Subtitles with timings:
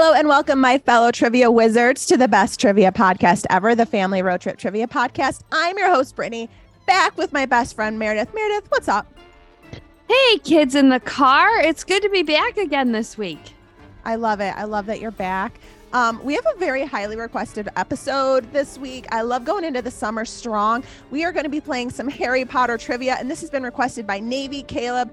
[0.00, 4.22] Hello and welcome, my fellow trivia wizards, to the best trivia podcast ever, the Family
[4.22, 5.40] Road Trip Trivia Podcast.
[5.50, 6.48] I'm your host, Brittany,
[6.86, 8.32] back with my best friend, Meredith.
[8.32, 9.12] Meredith, what's up?
[10.08, 11.58] Hey, kids in the car.
[11.62, 13.40] It's good to be back again this week.
[14.04, 14.54] I love it.
[14.56, 15.58] I love that you're back.
[15.92, 19.06] Um, we have a very highly requested episode this week.
[19.10, 20.84] I love going into the summer strong.
[21.10, 24.06] We are going to be playing some Harry Potter trivia, and this has been requested
[24.06, 25.12] by Navy, Caleb,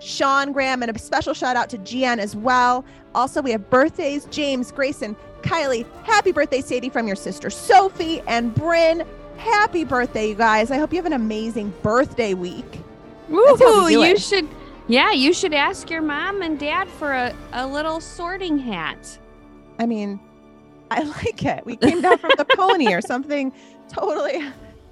[0.00, 2.84] Sean Graham, and a special shout out to GN as well.
[3.14, 5.86] Also, we have birthdays James, Grayson, Kylie.
[6.04, 9.06] Happy birthday, Sadie, from your sister Sophie and Bryn.
[9.36, 10.70] Happy birthday, you guys.
[10.70, 12.80] I hope you have an amazing birthday week.
[13.30, 13.90] Woohoo!
[13.90, 14.20] You it.
[14.20, 14.48] should,
[14.88, 19.18] yeah, you should ask your mom and dad for a, a little sorting hat.
[19.78, 20.18] I mean,
[20.90, 21.64] I like it.
[21.66, 23.52] We came down from the pony or something
[23.88, 24.44] totally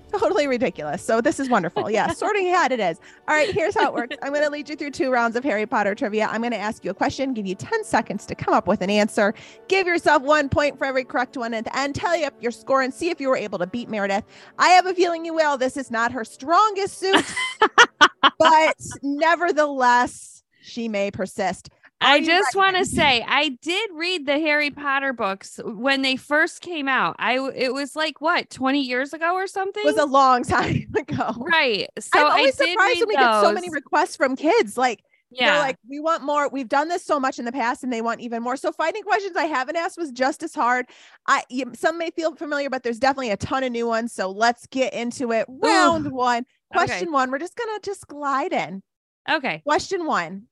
[0.18, 1.02] totally ridiculous.
[1.02, 1.90] So this is wonderful.
[1.90, 3.00] Yeah, sorting hat it is.
[3.28, 4.16] All right, here's how it works.
[4.22, 6.28] I'm going to lead you through two rounds of Harry Potter trivia.
[6.30, 8.82] I'm going to ask you a question, give you 10 seconds to come up with
[8.82, 9.34] an answer.
[9.68, 11.94] Give yourself one point for every correct one at the end.
[11.94, 14.24] Tally up your score and see if you were able to beat Meredith.
[14.58, 15.56] I have a feeling you will.
[15.56, 17.24] This is not her strongest suit,
[18.38, 21.70] but nevertheless, she may persist.
[22.00, 26.60] I just want to say I did read the Harry Potter books when they first
[26.60, 27.16] came out.
[27.18, 29.82] I it was like what 20 years ago or something.
[29.82, 31.32] It was a long time ago.
[31.38, 31.88] Right.
[31.98, 33.24] So I'm always I surprised when we those.
[33.24, 34.76] get so many requests from kids.
[34.76, 36.48] Like yeah, they're like we want more.
[36.48, 38.56] We've done this so much in the past, and they want even more.
[38.56, 40.86] So finding questions I haven't asked was just as hard.
[41.26, 41.42] I
[41.74, 44.12] some may feel familiar, but there's definitely a ton of new ones.
[44.12, 45.46] So let's get into it.
[45.48, 46.10] Round Ooh.
[46.10, 47.12] one, question okay.
[47.12, 47.30] one.
[47.30, 48.82] We're just gonna just glide in.
[49.28, 49.62] Okay.
[49.64, 50.46] Question one.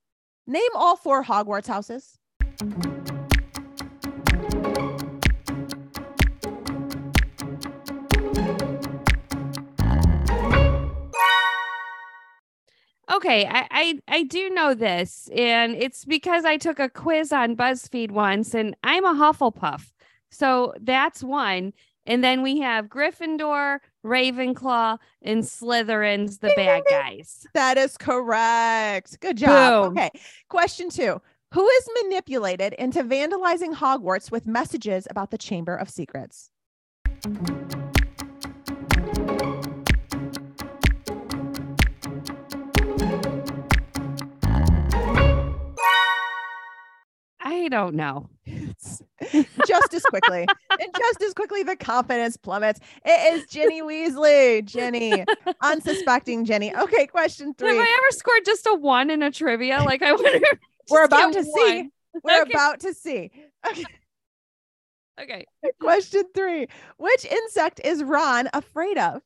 [0.47, 2.19] Name all four Hogwarts houses.
[13.11, 17.57] Okay, I, I, I do know this, and it's because I took a quiz on
[17.57, 19.93] BuzzFeed once, and I'm a Hufflepuff,
[20.31, 21.73] so that's one.
[22.07, 27.47] And then we have Gryffindor, Ravenclaw, and Slytherin's the bad guys.
[27.55, 29.21] That is correct.
[29.21, 29.85] Good job.
[29.85, 29.99] Boom.
[29.99, 30.11] Okay.
[30.49, 31.21] Question two
[31.55, 36.51] Who is manipulated into vandalizing Hogwarts with messages about the Chamber of Secrets?
[47.41, 48.29] I don't know.
[49.67, 50.47] just as quickly.
[50.81, 52.81] And just as quickly, the confidence plummets.
[53.05, 54.65] It is Ginny Weasley.
[54.65, 55.25] Ginny,
[55.61, 56.75] unsuspecting Jenny.
[56.75, 57.77] Okay, question three.
[57.77, 59.83] Have I ever scored just a one in a trivia?
[59.85, 60.47] Like, I wonder.
[60.91, 61.45] We're about to one.
[61.45, 61.91] see.
[62.23, 62.51] We're okay.
[62.53, 63.31] about to see.
[63.69, 63.85] Okay.
[65.21, 65.47] Okay.
[65.81, 69.23] Question three Which insect is Ron afraid of?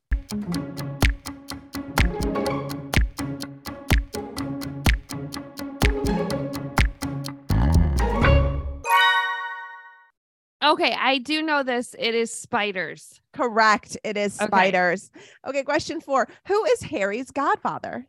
[10.69, 11.95] Okay, I do know this.
[11.97, 13.19] It is spiders.
[13.33, 13.97] Correct.
[14.03, 15.09] It is spiders.
[15.15, 16.27] Okay, okay question four.
[16.45, 18.05] Who is Harry's godfather?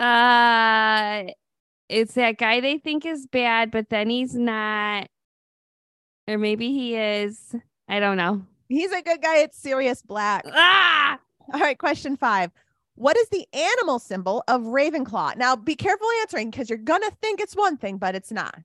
[0.00, 1.24] Uh
[1.90, 5.08] it's that guy they think is bad, but then he's not.
[6.26, 7.54] Or maybe he is.
[7.86, 8.46] I don't know.
[8.68, 9.38] He's a good guy.
[9.38, 10.44] It's Sirius Black.
[10.52, 11.18] Ah!
[11.54, 12.50] All right, question five.
[12.96, 15.36] What is the animal symbol of Ravenclaw?
[15.36, 18.58] Now, be careful answering because you're going to think it's one thing, but it's not.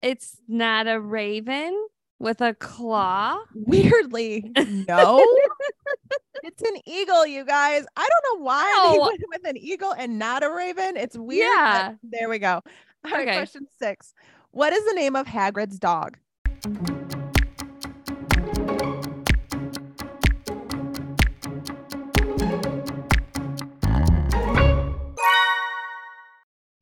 [0.00, 1.86] It's not a raven
[2.18, 3.38] with a claw?
[3.54, 4.50] Weirdly,
[4.88, 5.24] no.
[6.52, 7.84] it's an eagle, you guys.
[7.96, 8.92] I don't know why oh.
[8.92, 10.96] they went with an eagle and not a raven.
[10.96, 11.48] It's weird.
[11.48, 11.94] Yeah.
[12.02, 12.62] There we go.
[13.04, 13.36] All right, okay.
[13.36, 14.14] question six.
[14.50, 16.18] What is the name of Hagrid's dog?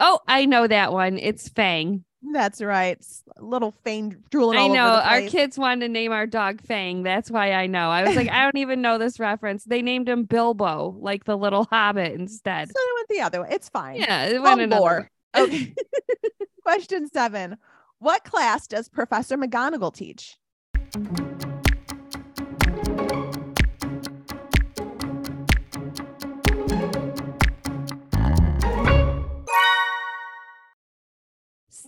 [0.03, 1.19] Oh, I know that one.
[1.19, 2.05] It's Fang.
[2.23, 3.03] That's right.
[3.39, 7.03] Little Fang drooling I know our kids wanted to name our dog Fang.
[7.03, 7.91] That's why I know.
[7.91, 9.65] I was like, I don't even know this reference.
[9.65, 12.69] They named him Bilbo, like the little hobbit instead.
[12.69, 13.49] So it went the other way.
[13.53, 13.97] It's fine.
[14.01, 15.11] Yeah, it went another.
[15.37, 15.75] Okay.
[16.63, 17.57] Question seven.
[17.99, 20.37] What class does Professor McGonagall teach?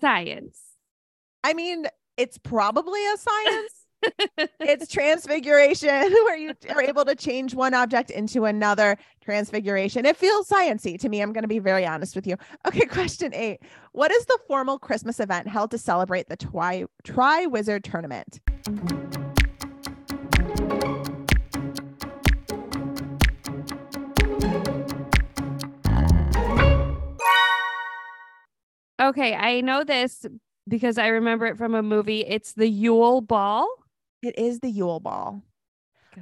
[0.03, 0.59] Science.
[1.45, 3.87] I mean, it's probably a science.
[4.59, 10.05] it's transfiguration where you are able to change one object into another transfiguration.
[10.05, 11.21] It feels sciency to me.
[11.21, 12.35] I'm going to be very honest with you.
[12.67, 13.61] Okay, question 8.
[13.93, 18.41] What is the formal Christmas event held to celebrate the Tri Tri Wizard tournament?
[29.13, 30.25] Okay, I know this
[30.67, 32.21] because I remember it from a movie.
[32.21, 33.69] It's the Yule Ball.
[34.23, 35.43] It is the Yule Ball.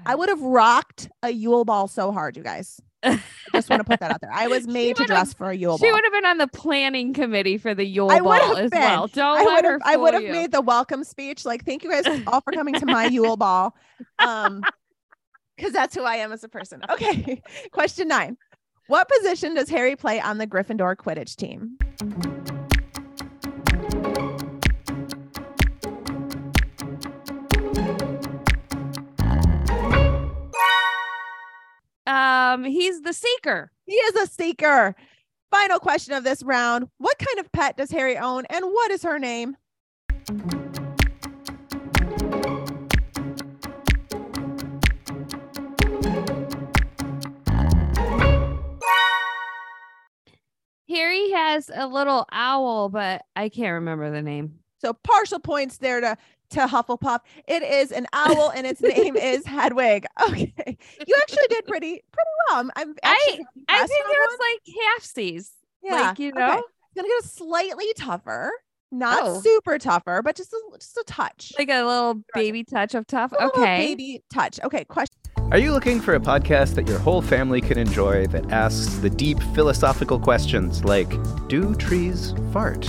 [0.04, 2.80] I would have rocked a Yule Ball so hard, you guys.
[3.04, 3.20] I
[3.52, 4.32] just want to put that out there.
[4.32, 5.78] I was made to dress for a Yule Ball.
[5.78, 5.92] She Ball.
[5.92, 8.80] would have been on the planning committee for the Yule I Ball as been.
[8.80, 9.06] well.
[9.06, 11.44] Don't I let would her have I would have made the welcome speech.
[11.44, 13.72] Like, thank you guys all for coming to my Yule Ball.
[14.18, 14.64] Um,
[15.56, 16.82] because that's who I am as a person.
[16.90, 17.40] Okay.
[17.70, 18.36] Question nine.
[18.88, 21.78] What position does Harry play on the Gryffindor Quidditch team?
[32.60, 33.72] Um, he's the seeker.
[33.86, 34.94] He is a seeker.
[35.50, 36.88] Final question of this round.
[36.98, 39.56] What kind of pet does Harry own and what is her name?
[50.88, 54.59] Harry has a little owl, but I can't remember the name.
[54.80, 56.16] So partial points there to
[56.50, 57.20] to Hufflepuff.
[57.46, 60.04] It is an owl and its name is Hedwig.
[60.28, 60.76] Okay.
[61.06, 62.58] You actually did pretty pretty well.
[62.60, 65.52] I'm, I'm I- actually I think it that was like half C's.
[65.82, 66.38] Yeah, Like, you okay.
[66.40, 68.50] know, It's gonna get a slightly tougher,
[68.90, 69.40] not Oh.
[69.40, 71.52] super tougher, but just a, just a touch.
[71.58, 73.32] like a little baby touch of tough.
[73.32, 73.86] A Okay.
[73.86, 74.58] baby touch.
[74.64, 75.16] Okay, question.
[75.52, 79.10] Are you looking for a podcast that your whole family can enjoy that asks the
[79.10, 81.08] deep philosophical questions like
[81.48, 82.88] Do trees fart?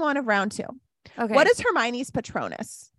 [0.00, 0.64] Question one of round two.
[1.18, 1.34] Okay.
[1.34, 2.90] What is Hermione's Patronus?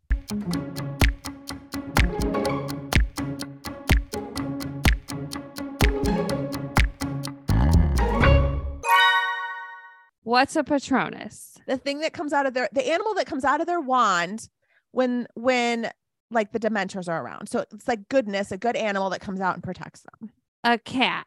[10.23, 11.57] What's a Patronus?
[11.65, 14.47] The thing that comes out of their the animal that comes out of their wand
[14.91, 15.89] when when
[16.29, 17.49] like the Dementors are around.
[17.49, 20.29] So it's like goodness, a good animal that comes out and protects them.
[20.63, 21.25] A cat.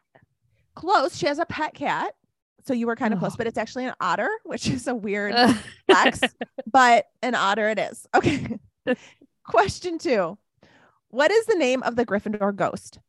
[0.73, 1.17] Close.
[1.17, 2.15] She has a pet cat.
[2.67, 3.37] So you were kind of close, Oh.
[3.37, 5.35] but it's actually an otter, which is a weird
[5.89, 6.21] flex,
[6.71, 8.07] but an otter it is.
[8.15, 8.59] Okay.
[9.43, 10.37] Question two.
[11.09, 12.99] What is the name of the Gryffindor ghost?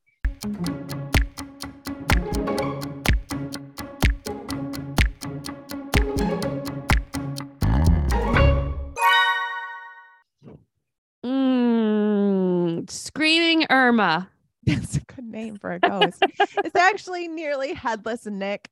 [11.57, 14.29] Mm, screaming Irma.
[14.65, 16.23] That's a good name for a ghost.
[16.39, 18.69] it's actually nearly headless Nick.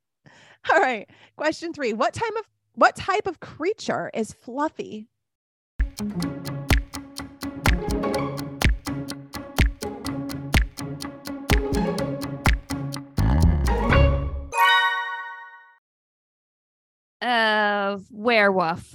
[0.73, 1.09] All right.
[1.37, 1.92] Question three.
[1.92, 2.44] What time of
[2.75, 5.09] what type of creature is fluffy?
[17.21, 18.94] Uh, werewolf.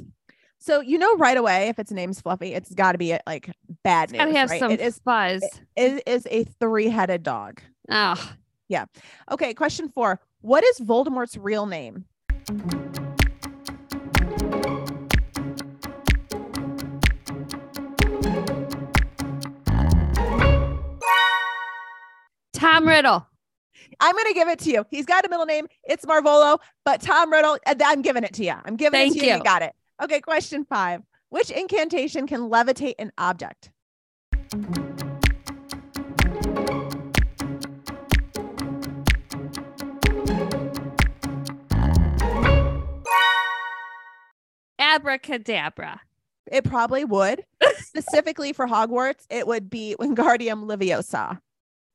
[0.60, 3.50] So you know right away if its name's fluffy, it's got to be like
[3.84, 4.20] bad news.
[4.20, 4.60] Gotta have right?
[4.60, 5.44] some It is fuzz.
[5.76, 7.62] it is a three-headed dog.
[7.90, 8.34] Oh,
[8.68, 8.86] yeah.
[9.32, 10.20] Okay, question four.
[10.42, 12.06] What is Voldemort's real name?
[22.54, 23.26] Tom Riddle.
[24.00, 24.86] I'm gonna give it to you.
[24.90, 25.68] He's got a middle name.
[25.84, 27.58] It's Marvolo, but Tom Riddle.
[27.66, 28.54] uh, I'm giving it to you.
[28.64, 29.32] I'm giving Thank it to you.
[29.32, 29.38] you.
[29.40, 29.74] You got it.
[30.02, 31.02] Okay, question five.
[31.30, 33.72] Which incantation can levitate an object?
[44.96, 46.02] Abracadabra.
[46.52, 47.44] It probably would.
[47.80, 51.40] Specifically for Hogwarts, it would be Wingardium Leviosa.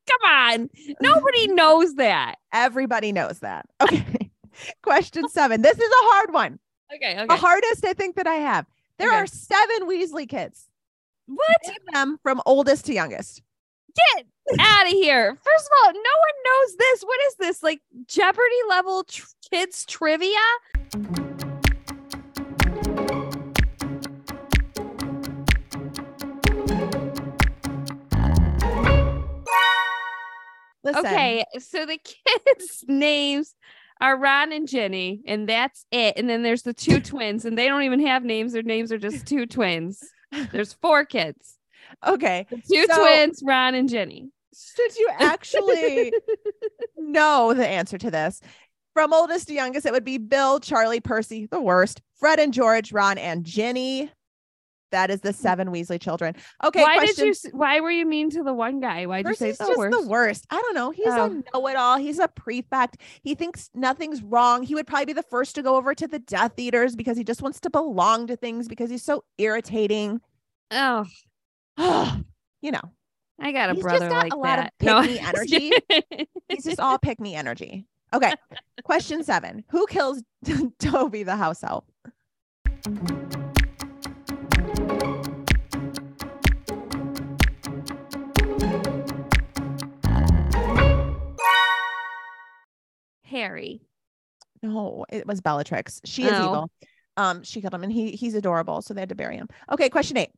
[0.07, 0.71] Come on.
[1.01, 2.37] Nobody knows that.
[2.53, 3.67] Everybody knows that.
[3.81, 4.31] Okay.
[4.83, 5.63] Question seven.
[5.63, 6.59] This is a hard one.
[6.95, 7.25] Okay.
[7.27, 8.67] The hardest I think that I have.
[8.99, 9.17] There Okay.
[9.17, 10.69] are seven Weasley kids.
[11.27, 11.57] What?
[11.67, 13.43] Name them from oldest to youngest.
[13.97, 14.27] Get
[14.61, 15.35] out of here.
[15.43, 17.03] First of all, no one knows this.
[17.03, 17.63] What is this?
[17.63, 20.39] Like Jeopardy level tr- kids trivia?
[30.85, 31.07] Listen.
[31.07, 31.45] Okay.
[31.59, 31.99] So the
[32.57, 33.55] kids' names
[34.01, 36.15] are Ron and Jenny, and that's it.
[36.17, 38.53] And then there's the two twins, and they don't even have names.
[38.53, 40.03] Their names are just two twins.
[40.53, 41.57] There's four kids.
[42.07, 42.47] Okay.
[42.51, 44.29] The two So- twins, Ron and Jenny.
[44.57, 46.13] Should you actually
[46.97, 48.41] know the answer to this?
[48.93, 52.93] From oldest to youngest, it would be Bill, Charlie, Percy, the worst, Fred and George,
[52.93, 54.13] Ron, and Ginny.
[54.95, 56.37] That is the seven Weasley children.
[56.63, 56.81] Okay.
[56.81, 57.27] why question.
[57.27, 57.51] did you?
[57.53, 59.07] Why were you mean to the one guy?
[59.07, 59.99] Why'd you say Percy's it's just the worst?
[60.03, 60.47] the worst.
[60.51, 60.91] I don't know.
[60.93, 61.25] He's Oh.
[61.25, 61.99] a know-it-all.
[61.99, 62.99] He's a prefect.
[63.23, 64.63] He thinks nothing's wrong.
[64.63, 67.25] He would probably be the first to go over to the Death Eaters because he
[67.25, 70.21] just wants to belong to things because he's so irritating.
[70.71, 71.05] Oh,
[72.63, 72.81] you know,
[73.41, 74.73] I got a He's just brother got like a lot of that.
[74.81, 75.73] No, pick-me energy.
[76.49, 77.87] he's just all pick me energy.
[78.13, 78.33] Okay.
[78.85, 79.65] Question seven.
[79.71, 80.23] Who kills
[80.79, 81.85] Dobby the house elf?
[93.35, 93.81] Harry.
[94.63, 96.01] No, it was Bellatrix.
[96.05, 96.45] She is Oh.
[96.49, 96.71] evil.
[97.17, 99.49] Um, she killed him and he he's adorable, so they had to bury him.
[99.73, 100.31] Okay, question eight.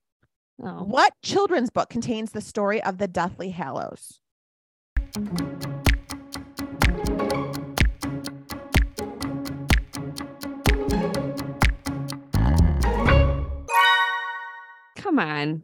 [0.62, 4.20] Oh, What children's book contains the story of the Deathly Hallows?
[14.96, 15.62] come on.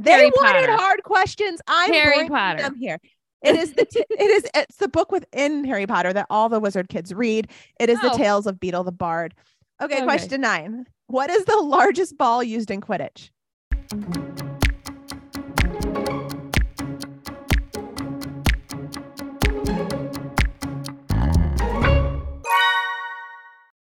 [0.00, 0.76] They Harry wanted Potter.
[0.76, 1.60] hard questions.
[1.66, 2.62] I'm Harry Potter.
[2.62, 2.98] them here.
[3.42, 6.58] It is the t- it is it's the book within Harry Potter that all the
[6.58, 7.48] wizard kids read.
[7.78, 8.16] It is the Oh.
[8.16, 9.34] Tales of Beedle the Bard.
[9.80, 10.04] Okay, Okay.
[10.04, 10.86] question nine.
[11.06, 13.30] What is the largest ball used in Quidditch?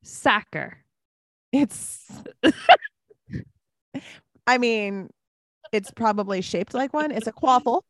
[0.03, 0.79] Soccer.
[1.53, 2.07] It's
[4.47, 5.11] I mean,
[5.73, 7.11] it's probably shaped like one.
[7.11, 7.83] It's a quaffle.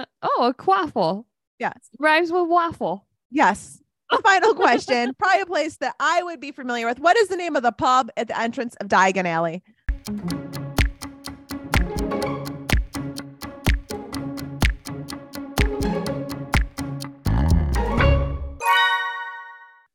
[0.00, 1.24] Uh, oh, a quaffle.
[1.58, 1.90] Yes.
[1.98, 3.06] Rhymes with waffle.
[3.30, 3.82] Yes.
[4.22, 6.98] Final question, probably a place that I would be familiar with.
[6.98, 9.62] What is the name of the pub at the entrance of Diagon Alley?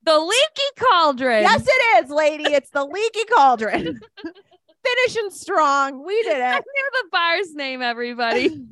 [0.06, 1.42] The leaky cauldron.
[1.42, 2.44] Yes, it is, lady.
[2.44, 4.00] It's the Leaky Cauldron.
[4.86, 6.06] Finishing strong.
[6.06, 6.44] We did it.
[6.44, 8.66] I knew the bar's name, everybody.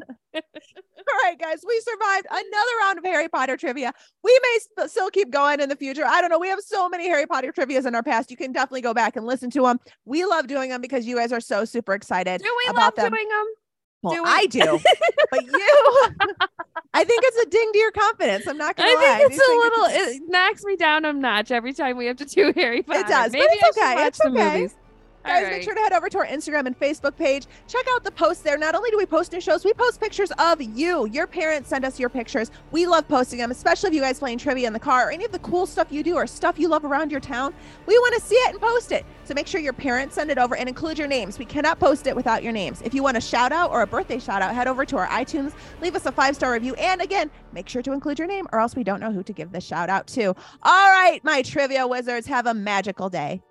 [1.13, 1.63] All right, guys.
[1.67, 3.93] We survived another round of Harry Potter trivia.
[4.23, 6.05] We may sp- still keep going in the future.
[6.05, 6.39] I don't know.
[6.39, 8.31] We have so many Harry Potter trivias in our past.
[8.31, 9.79] You can definitely go back and listen to them.
[10.05, 12.41] We love doing them because you guys are so super excited.
[12.41, 13.11] Do we love them.
[13.11, 13.45] doing them?
[14.01, 14.29] Well, do we?
[14.29, 14.79] I do,
[15.31, 16.07] but you,
[16.93, 18.47] I think it's a ding to your confidence.
[18.47, 19.17] I'm not gonna I lie.
[19.19, 19.85] think it's a little.
[20.15, 22.99] It knocks me down a notch every time we have to do Harry Potter.
[22.99, 24.53] It does, but Maybe it's I okay, watch it's the okay.
[24.55, 24.75] movies.
[25.25, 27.45] Guys, All make sure to head over to our Instagram and Facebook page.
[27.67, 28.57] Check out the posts there.
[28.57, 31.07] Not only do we post new shows, we post pictures of you.
[31.07, 32.51] Your parents send us your pictures.
[32.71, 35.23] We love posting them, especially if you guys playing trivia in the car or any
[35.23, 37.53] of the cool stuff you do or stuff you love around your town.
[37.85, 39.05] We want to see it and post it.
[39.23, 41.39] So make sure your parents send it over and include your names.
[41.39, 42.81] We cannot post it without your names.
[42.81, 45.07] If you want a shout out or a birthday shout out, head over to our
[45.07, 48.45] iTunes, leave us a five star review, and again, make sure to include your name
[48.51, 50.35] or else we don't know who to give the shout out to.
[50.63, 53.41] All right, my trivia wizards, have a magical day.